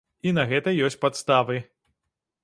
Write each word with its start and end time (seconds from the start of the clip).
І 0.29 0.31
на 0.37 0.43
гэта 0.53 0.71
ёсць 0.87 0.97
падставы. 1.05 1.59